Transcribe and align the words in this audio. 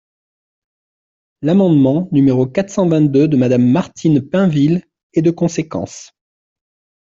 L’amendement 1.43 2.09
numéro 2.11 2.47
quatre 2.47 2.71
cent 2.71 2.87
vingt-deux 2.87 3.27
de 3.27 3.37
Madame 3.37 3.67
Martine 3.69 4.27
Pinville 4.27 4.81
est 5.13 5.21
de 5.21 5.29
conséquence. 5.29 6.13